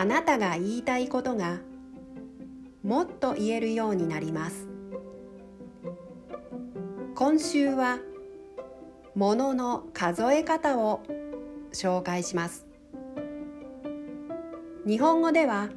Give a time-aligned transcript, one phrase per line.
[0.00, 1.58] あなたが言いたいことが
[2.82, 4.66] もっと言えるようになります。
[7.14, 7.98] 今週は
[9.14, 11.02] ものの数え方を
[11.74, 12.66] 紹介します。
[14.86, 15.68] 日本語では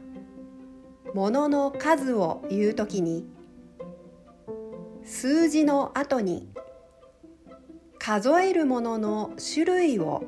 [1.13, 3.25] ものの数を言うときに
[5.03, 6.47] 数字の後に
[7.99, 10.23] 数えるものの種類を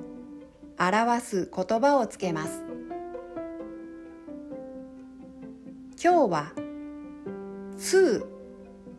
[0.78, 2.75] 表す言葉をつけます。
[6.06, 6.54] 今日は
[7.80, 8.28] 「通」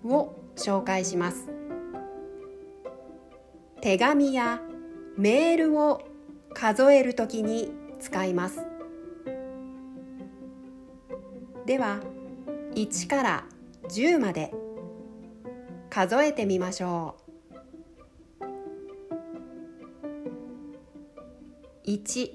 [0.03, 1.49] を紹介します。
[3.81, 4.61] 手紙や
[5.17, 6.01] メールを
[6.53, 8.67] 数えるときに使います。
[11.65, 12.01] では
[12.75, 13.45] 1から
[13.85, 14.53] 10まで
[15.89, 17.15] 数えてみましょ
[18.41, 18.47] う。
[21.85, 22.33] 1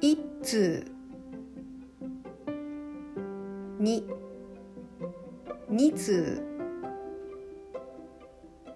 [0.00, 0.93] 一通。
[5.68, 6.42] 二通。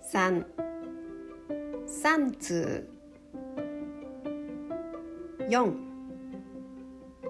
[0.03, 0.45] 3
[1.87, 2.85] 三通。
[5.49, 5.73] 4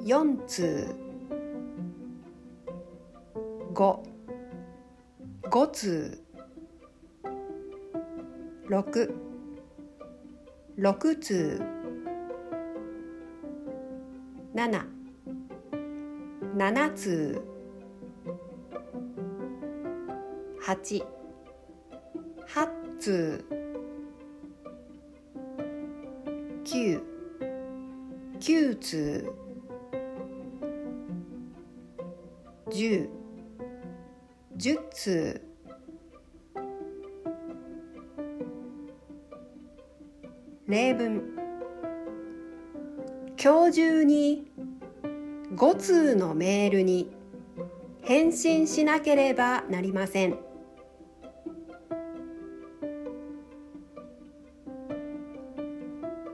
[0.00, 0.56] 四通。
[3.74, 4.00] 5
[5.44, 5.78] 五通。
[8.68, 9.10] 6
[10.76, 11.14] 六通。
[14.54, 14.82] 7
[16.94, 17.57] 七通。
[20.60, 21.02] 八。
[22.46, 22.68] 八
[23.00, 23.44] 通
[26.64, 27.00] 九。
[28.40, 29.24] 九通
[32.70, 33.08] 十。
[34.56, 35.40] 十通
[40.66, 41.22] 例文。
[43.42, 44.50] 今日中に
[45.54, 47.17] 5通のメールに。
[48.02, 50.38] 返信しなければなりません。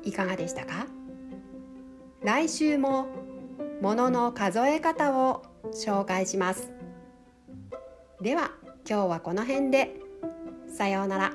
[0.03, 0.87] いかがでしたか？
[2.23, 3.09] 来週も
[3.81, 5.43] ものの数え方を
[5.73, 6.71] 紹介します。
[8.21, 8.53] では
[8.89, 10.01] 今日はこの辺で。
[10.69, 11.33] さようなら。